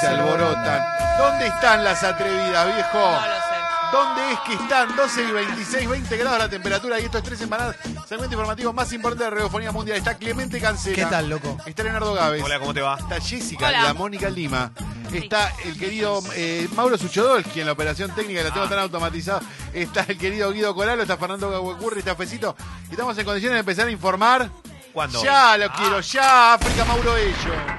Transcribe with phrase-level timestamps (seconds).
[0.00, 0.82] se alborotan.
[1.18, 2.98] ¿Dónde están las atrevidas, viejo?
[2.98, 3.48] No lo sé.
[3.90, 4.94] ¿Dónde es que están?
[4.94, 7.74] 12 y 26, 20 grados la temperatura y estos tres empanadas.
[8.06, 9.96] Segmento informativo más importante de la radiofonía mundial.
[9.96, 10.94] Está Clemente Cancela.
[10.94, 11.56] ¿Qué tal, loco?
[11.64, 12.42] Está Leonardo Gávez.
[12.44, 12.98] Hola, ¿cómo te va?
[12.98, 13.82] Está Jessica, Hola.
[13.84, 14.70] la Mónica Lima.
[15.12, 18.68] Está el querido eh, Mauro Suchodolski en la operación técnica, la tengo Ah.
[18.68, 19.40] tan automatizado.
[19.72, 22.54] Está el querido Guido Coralo, está Fernando Gahuecurri, está Fecito.
[22.88, 24.50] Y estamos en condiciones de empezar a informar.
[24.92, 25.22] ¿Cuándo?
[25.24, 25.72] Ya lo Ah.
[25.74, 27.77] quiero, ya, África Mauro Ello.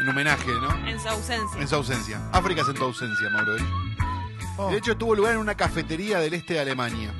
[0.00, 0.88] En homenaje, ¿no?
[0.88, 1.60] En su ausencia.
[1.60, 2.20] En su ausencia.
[2.32, 3.66] África es en tu ausencia, Mauro Ello.
[4.56, 4.70] Oh.
[4.70, 7.12] De hecho, tuvo lugar en una cafetería del este de Alemania.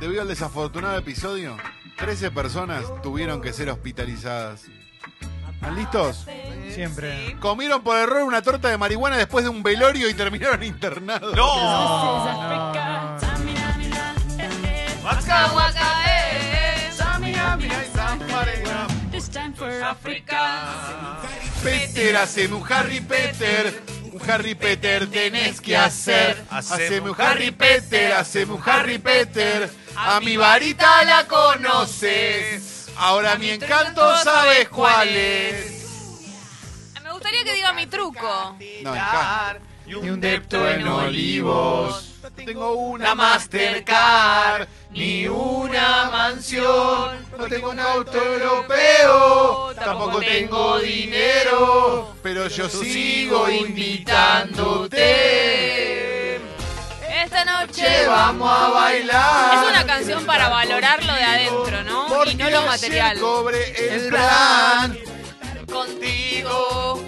[0.00, 1.56] Debido al desafortunado episodio,
[1.98, 4.64] 13 personas tuvieron que ser hospitalizadas.
[5.52, 6.26] ¿Están listos?
[6.70, 7.36] Siempre.
[7.40, 11.36] Comieron por error una torta de marihuana después de un velorio y terminaron internados.
[11.36, 11.56] ¡No!
[11.56, 13.14] No, no.
[15.04, 16.24] Waka, waka, eh.
[18.54, 18.93] This
[19.34, 21.18] time for Africa.
[21.62, 23.82] Peter, haceme un Harry Peter.
[24.12, 26.44] Un Harry Peter tenés que hacer.
[26.50, 29.68] Haceme un Harry Peter, haceme un Harry Peter.
[29.96, 32.86] A mi varita la conoces.
[32.96, 35.82] Ahora mi encanto sabes cuál es.
[37.02, 38.56] Me gustaría que diga mi truco.
[38.82, 39.64] No, encanto.
[39.86, 42.13] Y un depto en olivos.
[42.24, 47.22] No tengo una Mastercard, ni una mansión.
[47.36, 52.16] No tengo un auto europeo, tampoco tengo dinero.
[52.22, 56.36] Pero yo sigo invitándote.
[57.24, 59.62] Esta noche Che, vamos a bailar.
[59.62, 62.24] Es una canción para valorar lo de adentro, ¿no?
[62.24, 63.20] Y no lo material.
[63.20, 64.96] cobré el plan.
[65.70, 67.04] Contigo.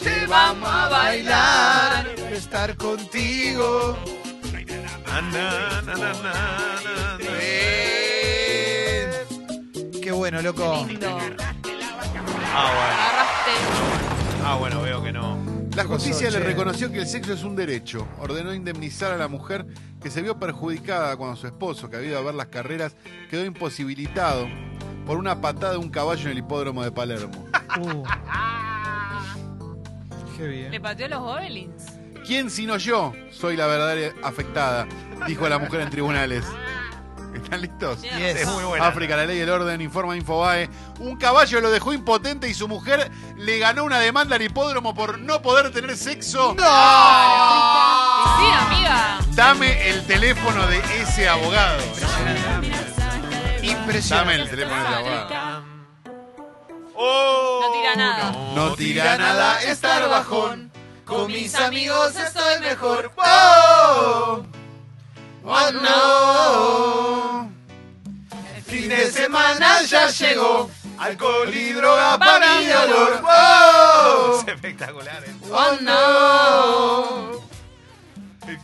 [0.00, 1.49] Che, vamos a bailar.
[2.60, 3.96] Estar contigo.
[5.06, 6.34] Na, na, na, na, na, na.
[10.02, 10.84] Qué bueno, loco.
[10.86, 11.08] Lindo.
[12.52, 13.52] Ah, Agarraste.
[13.64, 14.44] bueno.
[14.44, 15.38] Ah, bueno, veo que no.
[15.74, 18.06] La justicia le reconoció que el sexo es un derecho.
[18.18, 19.64] Ordenó indemnizar a la mujer
[20.02, 22.94] que se vio perjudicada cuando su esposo, que había ido a ver las carreras,
[23.30, 24.46] quedó imposibilitado
[25.06, 27.46] por una patada de un caballo en el hipódromo de Palermo.
[27.80, 28.02] Uh.
[30.36, 30.82] Qué ¿Le bien.
[30.82, 31.89] pateó los gobelins?
[32.30, 34.86] ¿Quién sino yo soy la verdadera afectada?
[35.26, 36.44] Dijo la mujer en tribunales.
[37.34, 38.02] ¿Están listos?
[38.02, 38.42] Yes.
[38.42, 38.86] Es muy buena.
[38.86, 40.70] África, la ley y el orden, informa Infobae.
[41.00, 45.18] Un caballo lo dejó impotente y su mujer le ganó una demanda al hipódromo por
[45.18, 46.54] no poder tener sexo.
[46.56, 46.62] Sí,
[48.60, 49.18] amiga.
[49.34, 51.82] Dame el teléfono de ese abogado.
[52.00, 54.42] Dame Impresionante.
[54.42, 55.64] el teléfono de ese abogado.
[56.94, 58.32] Oh, No tira nada.
[58.54, 60.69] No tira nada estar bajón.
[61.10, 63.10] Con mis amigos estoy mejor.
[63.16, 64.44] Oh,
[65.44, 67.50] oh no.
[68.56, 70.70] El fin de semana ya llegó.
[70.98, 73.22] Alcohol y droga para mi dolor.
[73.26, 75.24] Oh, Es espectacular.
[75.24, 75.34] eh.
[75.50, 77.40] oh no.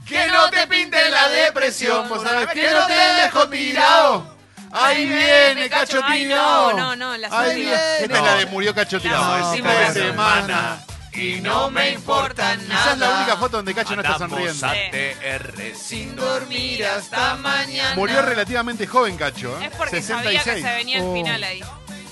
[0.07, 2.09] Que no te pinte la depresión.
[2.09, 4.37] Vos sabés que no te dejo tirado.
[4.71, 6.73] Ahí viene Cacho tirado.
[6.75, 7.99] no, no, no, la Ahí viene.
[8.01, 9.25] Esta es la de murió Cacho tirado.
[9.63, 10.01] Parece.
[10.11, 10.79] semana.
[11.17, 12.93] Y no me importa nada.
[12.93, 14.67] es la única foto donde Cacho no está sonriendo.
[14.67, 17.95] a TR sin dormir hasta mañana.
[17.97, 19.59] Murió relativamente joven, Cacho.
[19.61, 19.67] ¿eh?
[19.67, 20.65] Es porque sabía que 66.
[20.65, 21.13] se venía el Oh.
[21.15, 21.63] final ahí.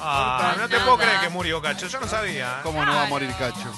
[0.01, 0.85] Ah, no te Nada.
[0.85, 1.87] puedo creer que murió Cacho.
[1.89, 2.47] Yo no sabía.
[2.59, 2.61] ¿eh?
[2.63, 3.73] ¿Cómo no va a morir Cacho?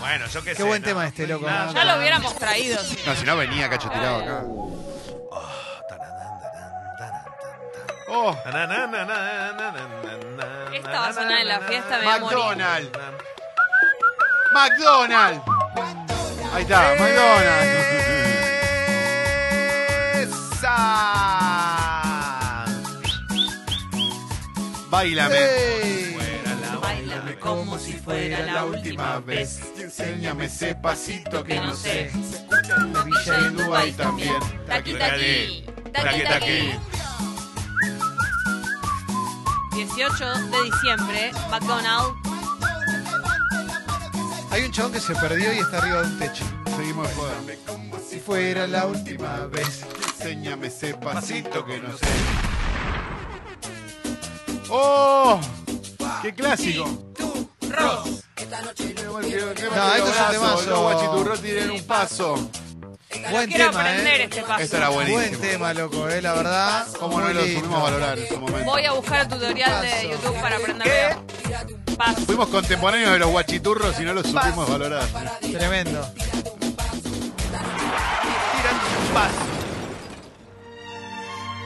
[0.00, 0.56] Bueno, yo qué sé.
[0.56, 0.88] Qué buen ¿no?
[0.88, 1.46] tema este, loco.
[1.46, 1.72] Nada.
[1.72, 2.82] Ya lo hubiéramos traído.
[2.82, 2.98] sí.
[3.06, 4.44] No, si no venía Cacho tirado acá.
[8.06, 8.84] Oh, na, na,
[10.72, 12.04] Esta va a sonar en la fiesta, me.
[12.04, 12.90] McDonald's.
[14.54, 15.42] McDonald's.
[16.54, 17.74] Ahí está, McDonald's.
[20.14, 20.76] Esa.
[24.90, 26.14] Bailame.
[27.40, 29.60] Como si fuera la última vez.
[29.76, 32.10] Y enséñame ese pasito que no sé.
[32.92, 34.34] La Villa en Dubái también.
[34.66, 35.64] Taqui, taqui.
[35.92, 36.24] Taqui, Taqui, taqui.
[36.24, 36.78] taqui.
[39.74, 42.23] 18 de diciembre, McDonald's.
[44.54, 46.44] Hay un chabón que se perdió y está arriba de un techo.
[46.76, 47.52] Seguimos jugando.
[48.08, 49.84] Si fuera la última vez.
[50.20, 52.06] Enséñame ese pasito que no sé.
[54.70, 55.40] ¡Oh!
[56.22, 56.84] ¡Qué clásico!
[57.68, 58.22] Ross.
[58.54, 60.70] No, esto es un temazo.
[60.70, 62.50] Los guachiturros tienen un paso.
[63.32, 64.24] Buen Quiero tema, aprender ¿eh?
[64.24, 64.62] este paso.
[64.62, 65.18] Esto era buenísimo.
[65.18, 66.22] Buen tema, loco, ¿eh?
[66.22, 66.86] La verdad.
[67.00, 67.58] ¿Cómo no muy lo lindo.
[67.58, 68.70] supimos valorar en su momento?
[68.70, 70.10] Voy a buscar el tutorial de.
[70.10, 71.24] YouTube para aprenderlo.
[71.96, 72.20] Paso.
[72.22, 75.06] Fuimos contemporáneos de los guachiturros y no los supimos valorar.
[75.40, 76.06] Tremendo.
[78.52, 78.76] Tiran
[79.06, 79.34] un paso.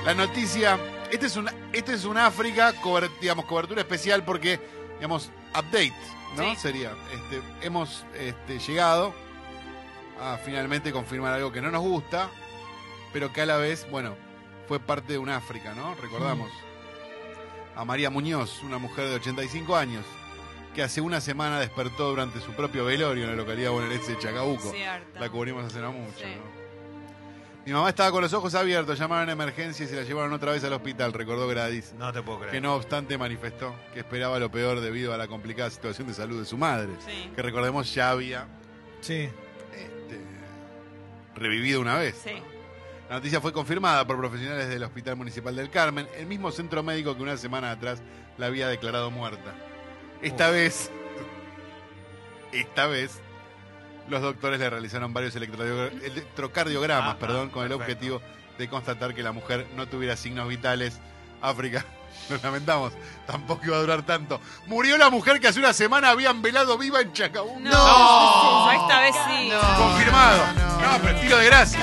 [0.05, 0.79] La noticia,
[1.11, 4.61] este es un, este es un África, cober- digamos, cobertura especial porque
[4.97, 5.93] digamos, update,
[6.37, 6.43] ¿no?
[6.51, 6.57] Sí.
[6.57, 9.15] Sería, este, hemos este, llegado
[10.21, 12.29] a finalmente confirmar algo que no nos gusta,
[13.13, 14.17] pero que a la vez, bueno,
[14.67, 15.95] fue parte de un África, ¿no?
[15.95, 16.51] Recordamos
[17.77, 20.05] a María Muñoz, una mujer de 85 años,
[20.79, 24.71] que hace una semana despertó durante su propio velorio en la localidad bonaerense de Chacabuco.
[24.71, 25.19] Cierto.
[25.19, 26.25] La cubrimos hace no mucho, Sí.
[26.37, 26.59] ¿no?
[27.67, 30.53] Mi mamá estaba con los ojos abiertos, llamaron a emergencia y se la llevaron otra
[30.53, 31.95] vez al hospital, recordó Gradis.
[31.99, 32.53] No te puedo creer.
[32.53, 36.39] Que no obstante manifestó que esperaba lo peor debido a la complicada situación de salud
[36.39, 36.91] de su madre.
[37.05, 37.29] Sí.
[37.35, 38.47] Que recordemos ya había
[39.01, 39.29] Sí.
[39.73, 40.21] este,
[41.35, 42.21] revivido una vez.
[42.23, 42.35] Sí.
[43.09, 47.17] La noticia fue confirmada por profesionales del Hospital Municipal del Carmen, el mismo centro médico
[47.17, 48.01] que una semana atrás
[48.37, 49.57] la había declarado muerta.
[50.23, 50.91] Esta vez,
[52.53, 53.21] esta vez,
[54.09, 58.21] los doctores le realizaron varios electrocardiogramas, Ah, perdón, ah, con el objetivo
[58.59, 60.99] de constatar que la mujer no tuviera signos vitales.
[61.41, 61.85] África,
[62.31, 62.93] lo lamentamos,
[63.27, 64.41] tampoco iba a durar tanto.
[64.67, 67.61] Murió la mujer que hace una semana habían velado viva en Chacabuco.
[67.61, 68.73] No.
[68.73, 69.53] Esta vez sí.
[69.77, 70.53] Confirmado.
[70.55, 70.69] No.
[70.81, 71.81] No, pero tiro de gracia.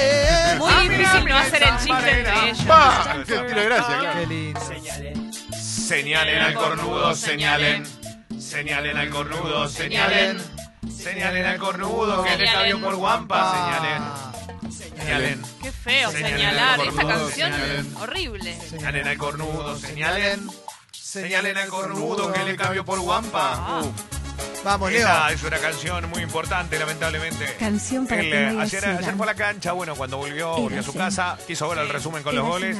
[0.00, 0.56] Eh.
[0.58, 2.64] Muy difícil no hacer el chiste entre ellos.
[2.64, 4.20] Pa, Tiro de gracia, claro.
[4.20, 4.60] Qué lindo.
[5.88, 7.82] Señalen al cornudo, señalen.
[8.38, 10.38] Señalen al cornudo, señalen.
[10.94, 13.52] Señalen al cornudo que le cabió por guampa.
[13.54, 14.02] Señalen.
[14.02, 14.32] Ah,
[14.70, 15.42] Señalen.
[15.62, 16.78] Qué feo señalar.
[16.78, 18.60] cornudo, canción horrible.
[18.68, 20.50] Señalen al cornudo, señalen.
[20.92, 23.80] Señalen al cornudo que le cabió por guampa.
[24.64, 25.00] Vamos, Leo.
[25.00, 27.46] Esa es una canción muy importante, lamentablemente.
[27.58, 30.82] Canción para que eh, ayer, ayer fue a la cancha, bueno, cuando volvió, volvió a
[30.82, 32.76] su casa, quiso ver el resumen con los goles.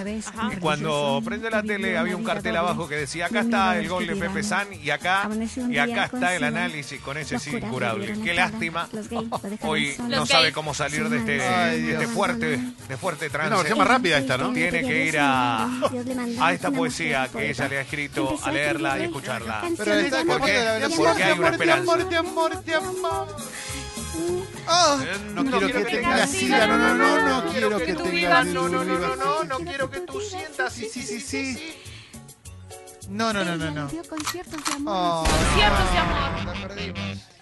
[0.53, 4.07] Y cuando prende la tele había un cartel abajo que decía, acá está el gol
[4.07, 4.43] de Pepe.
[4.43, 5.29] San y acá
[5.69, 8.13] y acá está el análisis con ese sí incurable.
[8.23, 8.89] Qué lástima.
[9.63, 12.13] Hoy no sabe cómo salir de este, de este Dios.
[12.13, 12.59] fuerte,
[12.89, 13.57] de fuerte Es una trance.
[13.57, 14.53] versión más rápida esta, ¿no?
[14.53, 15.69] Tiene que ir a,
[16.41, 19.63] a esta poesía que ella le ha escrito, a leerla y escucharla.
[19.77, 20.55] Pero le está ¿Por qué?
[20.55, 21.93] cantando la Porque hay una esperanza.
[21.93, 23.37] amor, de amor, de amor.
[24.71, 24.99] Oh,
[25.35, 28.85] No, quiero, que tengas sida, no, no, no, no quiero que tengas vida, no, no,
[28.85, 29.45] no, no, no.
[29.45, 31.75] no quiero que tú sientas, sí, sí, sí, sí.
[33.09, 33.89] no, no, no, no, no.
[34.09, 34.95] Conciertos de amor.
[34.95, 37.38] Oh, Conciertos de amor.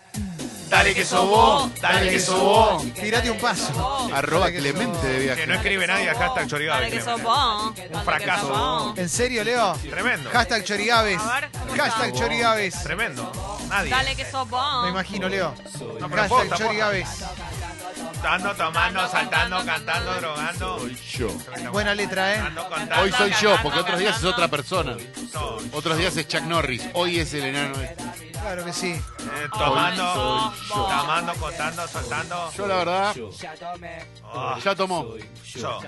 [0.68, 2.82] Dale que sobó, dale que sobó.
[2.94, 4.10] Tírate un paso.
[4.12, 5.46] Arroba que Clemente de Que viaje.
[5.46, 6.80] no escribe nadie a hashtag Chorigabe.
[6.80, 7.04] Dale que.
[7.04, 8.94] Dale que fracaso.
[8.96, 9.74] ¿En serio, Leo?
[9.88, 10.30] Tremendo.
[10.30, 11.20] Hashtag Chorigaves.
[11.76, 12.82] Hashtag Chorigaves.
[12.82, 13.32] Tremendo.
[13.68, 13.90] Nadie.
[13.90, 14.82] Dale que sos bon.
[14.84, 15.54] Me imagino, Leo.
[16.00, 16.58] No, Hashtag.
[16.58, 17.08] Chorigaves.
[18.22, 20.78] Dando, tomando, saltando, cantando, drogando.
[20.80, 21.28] Soy yo.
[21.70, 22.42] Buena letra, ¿eh?
[23.00, 24.96] Hoy soy yo, porque otros días es otra persona.
[25.72, 26.82] Otros días es Chuck Norris.
[26.94, 28.05] Hoy es el enano este.
[28.46, 28.92] Claro que sí.
[28.92, 32.52] Eh, tomando, tomando, contando, soltando.
[32.56, 33.14] Yo, la verdad,
[34.32, 35.14] Ah, ya tomó.
[35.52, 35.80] yo.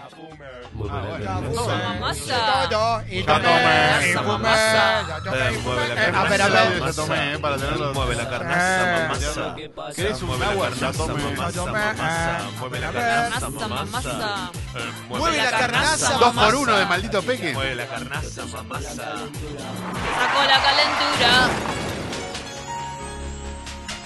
[0.75, 2.69] Mamasa.
[2.69, 3.03] Todo.
[3.09, 4.11] Y Ya tomé, tomé.
[4.11, 5.07] y fumé, Masa.
[5.09, 5.95] ya tomé, y Eh, mueve la fumé.
[5.95, 6.81] carnaza, A ver, a ver.
[6.85, 7.95] Ya tomé, eh, para tenerlo.
[7.95, 9.09] Mueve la carnaza, Eh.
[9.09, 9.55] mamasa.
[9.95, 10.69] ¿Querés un Mueve la agua?
[10.71, 11.23] Ya carnaza, tomé.
[11.23, 11.73] mamasa, Ya tomé.
[11.73, 12.39] mamasa.
[12.39, 12.53] Eh.
[12.59, 14.51] Mueve la carnaza, Mamasa.
[14.75, 17.53] Eh, Mueve la carnaza, Dos por uno de maldito peque.
[17.53, 18.95] Mueve la carnaza, mamasa.
[18.95, 21.49] Sacó la calentura.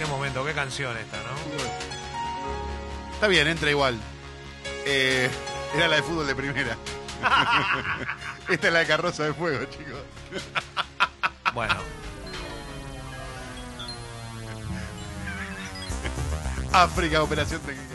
[0.02, 1.30] Qué momento, qué canción esta, ¿no?
[3.14, 3.96] Está bien, entra igual.
[4.84, 5.30] Eh,
[5.76, 6.76] era la de fútbol de primera.
[8.48, 10.00] Esta es la de carroza de fuego, chicos.
[11.54, 11.76] Bueno,
[16.72, 17.94] África, operación técnica.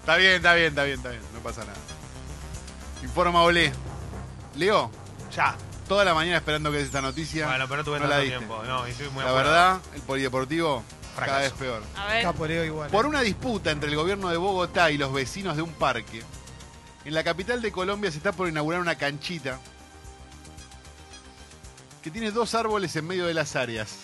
[0.00, 1.22] Está bien, está bien, está bien, está bien.
[1.34, 1.76] No pasa nada.
[3.02, 3.74] Informa Olé.
[4.54, 4.90] Leo,
[5.34, 5.54] ya.
[5.86, 7.46] toda la mañana esperando que des esta noticia.
[7.46, 8.38] Bueno, pero no tuve no la tanto diste.
[8.38, 8.62] tiempo.
[8.64, 9.50] No, y estoy muy La apurado.
[9.50, 10.82] verdad, el polideportivo
[11.24, 11.82] cada vez peor.
[11.96, 12.22] A ver.
[12.22, 12.90] Capo, Leo igual.
[12.90, 16.22] Por una disputa entre el gobierno de Bogotá y los vecinos de un parque,
[17.04, 19.58] en la capital de Colombia se está por inaugurar una canchita
[22.02, 23.96] que tiene dos árboles en medio de las áreas.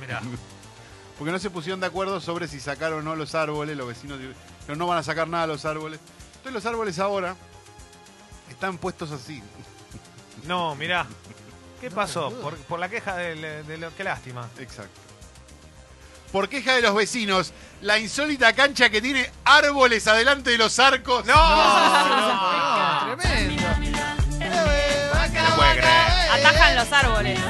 [0.00, 0.20] Mirá.
[1.18, 4.18] Porque no se pusieron de acuerdo sobre si sacar o no los árboles, los vecinos
[4.66, 6.00] pero no van a sacar nada los árboles.
[6.36, 7.36] Entonces los árboles ahora
[8.48, 9.42] están puestos así.
[10.46, 11.06] No, mirá.
[11.80, 12.30] ¿Qué pasó?
[12.40, 14.48] Por, por la queja del- de, lo Qué lástima.
[14.58, 15.00] Exacto.
[16.32, 21.24] Por queja de los vecinos, la insólita cancha que tiene árboles adelante de los arcos.
[21.26, 21.34] ¡No!
[21.34, 23.62] No, tremendo.
[24.38, 26.30] No puede creer.
[26.32, 27.40] Atajan los árboles.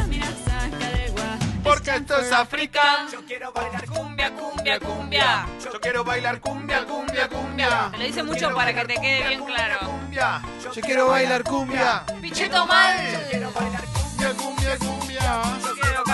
[1.63, 3.07] Porque esto es África.
[3.13, 5.47] Yo quiero bailar cumbia, cumbia, cumbia.
[5.63, 7.89] Yo quiero bailar cumbia, cumbia, cumbia.
[7.91, 9.79] Te lo dice mucho para que te quede bien claro.
[9.81, 10.41] Cumbia.
[10.75, 12.03] Yo quiero bailar cumbia.
[12.23, 12.97] Pichito mal.
[12.97, 15.43] Cumbia, cumbia, cumbia.
[15.63, 16.05] Yo quiero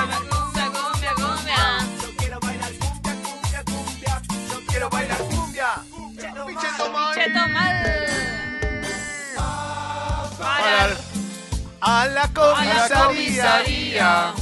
[11.96, 14.34] A la comisaría.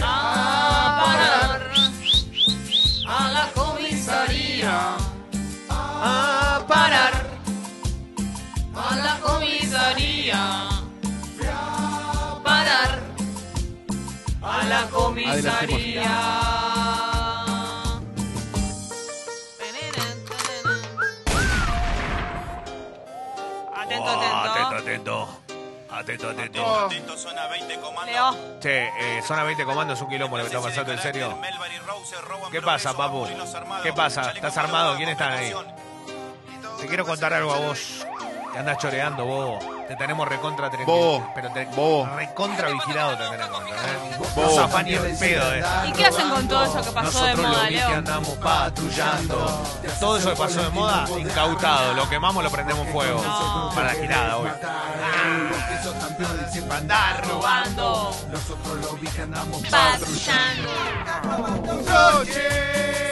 [0.00, 1.60] A parar.
[3.08, 4.96] A la comisaría.
[5.68, 7.26] A parar.
[8.76, 10.68] A la comisaría.
[11.50, 13.02] A parar.
[14.40, 16.14] A la comisaría.
[23.74, 24.10] Ah, atento,
[24.76, 25.45] atento.
[25.96, 26.62] Atento, atento.
[26.62, 28.12] Oh, Atento, zona 20, comando.
[28.12, 28.58] Leo.
[28.60, 31.38] Che, eh, zona 20 comando es un quilombo lo que está pasando, en serio.
[32.52, 33.26] ¿Qué pasa, papu?
[33.82, 34.30] ¿Qué pasa?
[34.32, 34.96] ¿Estás armado?
[34.96, 35.54] ¿Quién están ahí?
[36.78, 38.05] Te quiero contar algo a vos.
[38.56, 39.58] Te andas choreando, bobo.
[39.86, 41.30] Te tenemos recontra tres Bobo.
[41.34, 42.08] Pero te Bobo.
[42.16, 43.60] recontra vigilado te tenemos.
[43.60, 44.56] No Bobo.
[44.56, 45.62] zafás ni en pedo, eh.
[45.88, 47.96] ¿Y qué hacen con todo eso que pasó de Nosotros moda, los vi que Leo?
[47.98, 49.62] andamos patrullando.
[50.00, 51.92] Todo eso que pasó de moda, incautado.
[51.92, 53.22] Lo quemamos, lo prendemos fuego.
[53.22, 53.72] No.
[53.74, 54.48] Para la girada hoy.
[56.66, 58.14] Para andar robando.
[58.40, 59.60] Robando.
[59.70, 60.70] Patrullando.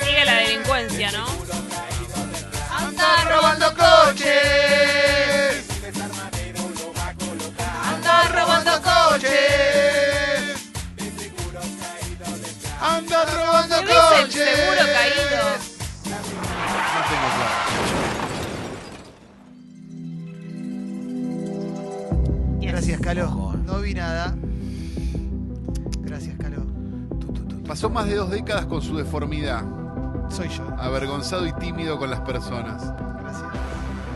[0.07, 1.27] Sigue la delincuencia, ¿no?
[2.79, 5.04] ¡Anda robando coches!
[9.15, 10.73] Coches!
[12.81, 14.49] ¡Anda robando ¿Qué dice el coches!
[14.57, 15.45] seguro caído?
[16.95, 17.55] No tengo claro.
[22.61, 23.55] Gracias, Caló.
[23.65, 24.35] No vi nada.
[26.01, 26.65] Gracias, Caló.
[27.67, 29.63] Pasó más de dos décadas con su deformidad,
[30.29, 30.67] Soy yo.
[30.79, 32.83] avergonzado y tímido con las personas,
[33.23, 33.49] Gracias.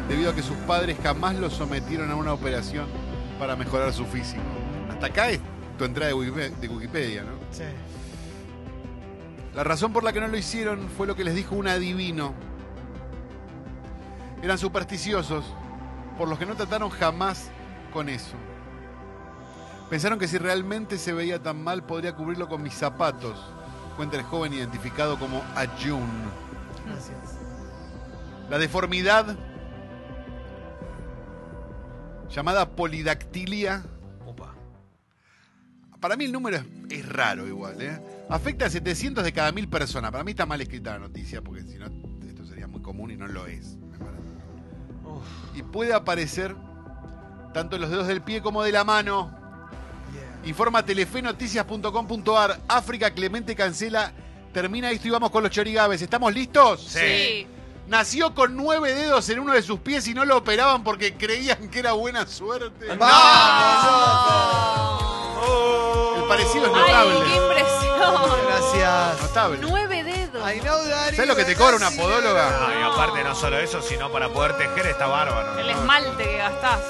[0.08, 2.86] debido a que sus padres jamás lo sometieron a una operación
[3.38, 4.42] para mejorar su físico.
[4.90, 5.40] Hasta acá es
[5.78, 7.32] tu entrada de Wikipe- de Wikipedia, ¿no?
[7.52, 7.62] Sí.
[9.54, 12.32] La razón por la que no lo hicieron fue lo que les dijo un adivino.
[14.42, 15.44] Eran supersticiosos,
[16.16, 17.50] por los que no trataron jamás
[17.92, 18.36] con eso.
[19.90, 23.38] Pensaron que si realmente se veía tan mal podría cubrirlo con mis zapatos,
[23.96, 26.06] cuenta el joven identificado como Ayun.
[26.86, 27.16] Gracias.
[28.50, 29.36] La deformidad,
[32.34, 33.84] llamada polidactilia,
[34.26, 34.54] Upa.
[36.00, 38.00] para mí el número es, es raro igual, ¿eh?
[38.28, 40.10] Afecta a 700 de cada mil personas.
[40.10, 41.86] Para mí está mal escrita la noticia, porque si no,
[42.26, 43.76] esto sería muy común y no lo es.
[43.76, 44.18] me parece.
[45.54, 46.54] Y puede aparecer
[47.54, 49.32] tanto en los dedos del pie como de la mano.
[50.42, 50.48] Yeah.
[50.50, 52.60] Informa telefenoticias.com.ar.
[52.68, 54.12] África Clemente cancela.
[54.52, 56.02] Termina esto y vamos con los chorigabes.
[56.02, 56.82] ¿Estamos listos?
[56.86, 57.46] Sí.
[57.88, 61.68] Nació con nueve dedos en uno de sus pies y no lo operaban porque creían
[61.70, 62.86] que era buena suerte.
[62.90, 62.98] El
[66.28, 67.20] parecido es Ay, notable.
[67.24, 68.22] qué impresión.
[68.46, 69.22] Gracias.
[69.22, 69.58] Notable.
[69.62, 70.18] Nueve dedos.
[70.60, 72.48] Know that ¿Sabes lo que te cobra una podóloga?
[72.48, 75.58] Ah, y aparte no solo eso, sino para poder tejer está bárbaro.
[75.58, 75.72] El ¿no?
[75.72, 76.80] esmalte que gastás.